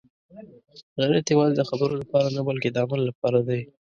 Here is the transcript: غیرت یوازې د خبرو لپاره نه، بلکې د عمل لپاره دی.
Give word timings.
غیرت 0.97 1.25
یوازې 1.29 1.53
د 1.57 1.61
خبرو 1.69 1.99
لپاره 2.01 2.27
نه، 2.35 2.41
بلکې 2.49 2.69
د 2.71 2.75
عمل 2.83 3.01
لپاره 3.09 3.39
دی. 3.47 3.61